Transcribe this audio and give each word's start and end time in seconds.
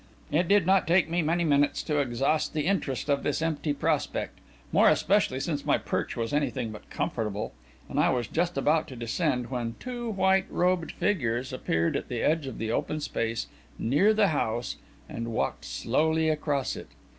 It 0.31 0.47
did 0.47 0.65
not 0.65 0.87
take 0.87 1.11
me 1.11 1.21
many 1.21 1.43
minutes 1.43 1.83
to 1.83 1.99
exhaust 1.99 2.53
the 2.55 2.65
interest 2.65 3.07
of 3.07 3.21
this 3.21 3.39
empty 3.39 3.71
prospect, 3.71 4.39
more 4.71 4.89
especially 4.89 5.39
since 5.39 5.63
my 5.63 5.77
perch 5.77 6.15
was 6.17 6.33
anything 6.33 6.71
but 6.71 6.89
comfortable, 6.89 7.53
and 7.87 7.99
I 7.99 8.09
was 8.09 8.25
just 8.25 8.57
about 8.57 8.87
to 8.87 8.95
descend, 8.95 9.51
when 9.51 9.75
two 9.79 10.09
white 10.09 10.47
robed 10.49 10.91
figures 10.91 11.53
appeared 11.53 11.95
at 11.95 12.07
the 12.09 12.23
edge 12.23 12.47
of 12.47 12.57
the 12.57 12.71
open 12.71 12.99
space 12.99 13.45
near 13.77 14.11
the 14.11 14.29
house 14.29 14.77
and 15.07 15.33
walked 15.33 15.65
slowly 15.65 16.29
across 16.29 16.75
it. 16.75 16.87